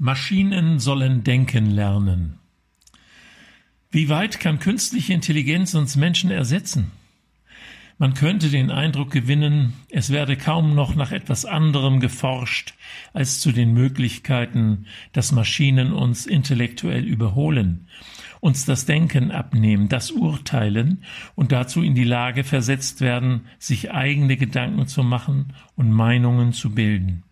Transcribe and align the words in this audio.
Maschinen 0.00 0.78
sollen 0.78 1.24
denken 1.24 1.66
lernen. 1.66 2.38
Wie 3.90 4.08
weit 4.08 4.38
kann 4.38 4.60
künstliche 4.60 5.12
Intelligenz 5.12 5.74
uns 5.74 5.96
Menschen 5.96 6.30
ersetzen? 6.30 6.92
Man 7.98 8.14
könnte 8.14 8.48
den 8.48 8.70
Eindruck 8.70 9.10
gewinnen, 9.10 9.72
es 9.90 10.10
werde 10.10 10.36
kaum 10.36 10.76
noch 10.76 10.94
nach 10.94 11.10
etwas 11.10 11.44
anderem 11.44 11.98
geforscht 11.98 12.74
als 13.12 13.40
zu 13.40 13.50
den 13.50 13.74
Möglichkeiten, 13.74 14.86
dass 15.12 15.32
Maschinen 15.32 15.92
uns 15.92 16.26
intellektuell 16.26 17.04
überholen, 17.04 17.88
uns 18.38 18.64
das 18.64 18.86
Denken 18.86 19.32
abnehmen, 19.32 19.88
das 19.88 20.12
Urteilen 20.12 21.02
und 21.34 21.50
dazu 21.50 21.82
in 21.82 21.96
die 21.96 22.04
Lage 22.04 22.44
versetzt 22.44 23.00
werden, 23.00 23.46
sich 23.58 23.90
eigene 23.90 24.36
Gedanken 24.36 24.86
zu 24.86 25.02
machen 25.02 25.54
und 25.74 25.90
Meinungen 25.90 26.52
zu 26.52 26.70
bilden. 26.72 27.24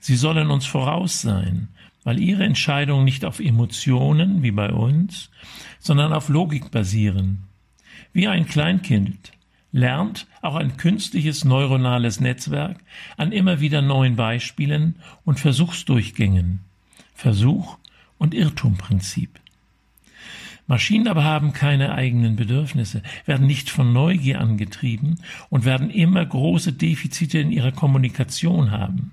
Sie 0.00 0.16
sollen 0.16 0.50
uns 0.50 0.66
voraus 0.66 1.20
sein, 1.20 1.68
weil 2.04 2.20
ihre 2.20 2.44
Entscheidungen 2.44 3.04
nicht 3.04 3.24
auf 3.24 3.40
Emotionen 3.40 4.42
wie 4.42 4.50
bei 4.50 4.72
uns, 4.72 5.30
sondern 5.78 6.12
auf 6.12 6.28
Logik 6.28 6.70
basieren. 6.70 7.44
Wie 8.12 8.28
ein 8.28 8.46
Kleinkind 8.46 9.32
lernt 9.72 10.26
auch 10.40 10.54
ein 10.54 10.76
künstliches 10.76 11.44
neuronales 11.44 12.20
Netzwerk 12.20 12.78
an 13.16 13.32
immer 13.32 13.60
wieder 13.60 13.82
neuen 13.82 14.16
Beispielen 14.16 14.96
und 15.24 15.40
Versuchsdurchgängen. 15.40 16.60
Versuch 17.14 17.76
und 18.16 18.34
Irrtumprinzip. 18.34 19.40
Maschinen 20.66 21.08
aber 21.08 21.24
haben 21.24 21.54
keine 21.54 21.94
eigenen 21.94 22.36
Bedürfnisse, 22.36 23.02
werden 23.24 23.46
nicht 23.46 23.70
von 23.70 23.92
Neugier 23.92 24.40
angetrieben 24.40 25.18
und 25.48 25.64
werden 25.64 25.88
immer 25.88 26.24
große 26.24 26.74
Defizite 26.74 27.38
in 27.38 27.50
ihrer 27.50 27.72
Kommunikation 27.72 28.70
haben. 28.70 29.12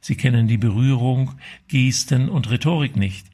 Sie 0.00 0.16
kennen 0.16 0.48
die 0.48 0.58
Berührung, 0.58 1.32
Gesten 1.68 2.28
und 2.28 2.50
Rhetorik 2.50 2.96
nicht. 2.96 3.26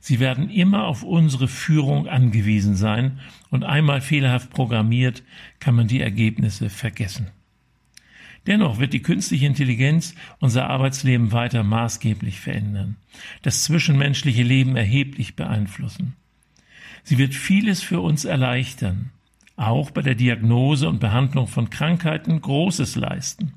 Sie 0.00 0.18
werden 0.18 0.50
immer 0.50 0.86
auf 0.86 1.04
unsere 1.04 1.46
Führung 1.46 2.08
angewiesen 2.08 2.74
sein 2.74 3.20
und 3.50 3.62
einmal 3.62 4.00
fehlerhaft 4.00 4.50
programmiert, 4.50 5.22
kann 5.60 5.76
man 5.76 5.86
die 5.86 6.00
Ergebnisse 6.00 6.70
vergessen. 6.70 7.30
Dennoch 8.48 8.80
wird 8.80 8.92
die 8.92 9.02
künstliche 9.02 9.46
Intelligenz 9.46 10.16
unser 10.40 10.68
Arbeitsleben 10.68 11.30
weiter 11.30 11.62
maßgeblich 11.62 12.40
verändern, 12.40 12.96
das 13.42 13.62
zwischenmenschliche 13.62 14.42
Leben 14.42 14.74
erheblich 14.74 15.36
beeinflussen. 15.36 16.16
Sie 17.04 17.18
wird 17.18 17.34
vieles 17.34 17.82
für 17.82 18.00
uns 18.00 18.24
erleichtern, 18.24 19.10
auch 19.56 19.92
bei 19.92 20.02
der 20.02 20.16
Diagnose 20.16 20.88
und 20.88 20.98
Behandlung 20.98 21.46
von 21.46 21.70
Krankheiten 21.70 22.40
Großes 22.40 22.96
leisten. 22.96 23.54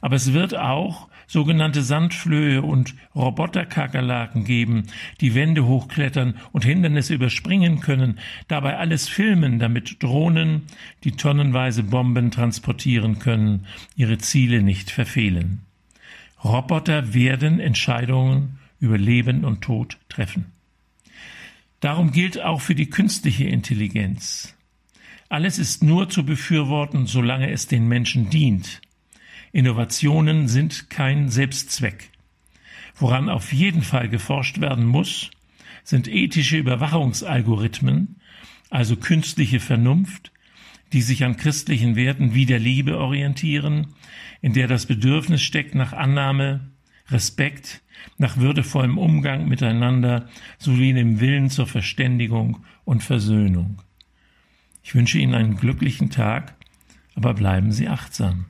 Aber 0.00 0.16
es 0.16 0.32
wird 0.32 0.56
auch 0.56 1.08
sogenannte 1.32 1.80
Sandflöhe 1.82 2.60
und 2.60 2.94
Roboterkakerlaken 3.14 4.44
geben, 4.44 4.88
die 5.22 5.34
Wände 5.34 5.64
hochklettern 5.64 6.34
und 6.52 6.66
Hindernisse 6.66 7.14
überspringen 7.14 7.80
können, 7.80 8.18
dabei 8.48 8.76
alles 8.76 9.08
filmen, 9.08 9.58
damit 9.58 10.02
Drohnen, 10.02 10.64
die 11.04 11.12
tonnenweise 11.12 11.84
Bomben 11.84 12.30
transportieren 12.30 13.18
können, 13.18 13.64
ihre 13.96 14.18
Ziele 14.18 14.62
nicht 14.62 14.90
verfehlen. 14.90 15.62
Roboter 16.44 17.14
werden 17.14 17.60
Entscheidungen 17.60 18.58
über 18.78 18.98
Leben 18.98 19.46
und 19.46 19.62
Tod 19.62 19.96
treffen. 20.10 20.52
Darum 21.80 22.12
gilt 22.12 22.42
auch 22.42 22.60
für 22.60 22.74
die 22.74 22.90
künstliche 22.90 23.44
Intelligenz. 23.44 24.54
Alles 25.30 25.58
ist 25.58 25.82
nur 25.82 26.10
zu 26.10 26.26
befürworten, 26.26 27.06
solange 27.06 27.50
es 27.50 27.68
den 27.68 27.88
Menschen 27.88 28.28
dient. 28.28 28.82
Innovationen 29.52 30.48
sind 30.48 30.88
kein 30.88 31.28
Selbstzweck. 31.28 32.10
Woran 32.96 33.28
auf 33.28 33.52
jeden 33.52 33.82
Fall 33.82 34.08
geforscht 34.08 34.60
werden 34.60 34.86
muss, 34.86 35.30
sind 35.84 36.08
ethische 36.08 36.56
Überwachungsalgorithmen, 36.56 38.16
also 38.70 38.96
künstliche 38.96 39.60
Vernunft, 39.60 40.32
die 40.92 41.02
sich 41.02 41.24
an 41.24 41.36
christlichen 41.36 41.96
Werten 41.96 42.34
wie 42.34 42.46
der 42.46 42.58
Liebe 42.58 42.98
orientieren, 42.98 43.88
in 44.40 44.54
der 44.54 44.68
das 44.68 44.86
Bedürfnis 44.86 45.42
steckt 45.42 45.74
nach 45.74 45.92
Annahme, 45.92 46.70
Respekt, 47.08 47.82
nach 48.18 48.38
würdevollem 48.38 48.96
Umgang 48.98 49.48
miteinander 49.48 50.28
sowie 50.58 50.92
dem 50.92 51.20
Willen 51.20 51.50
zur 51.50 51.66
Verständigung 51.66 52.64
und 52.84 53.02
Versöhnung. 53.02 53.82
Ich 54.82 54.94
wünsche 54.94 55.18
Ihnen 55.18 55.34
einen 55.34 55.56
glücklichen 55.56 56.10
Tag, 56.10 56.54
aber 57.14 57.34
bleiben 57.34 57.70
Sie 57.72 57.88
achtsam. 57.88 58.46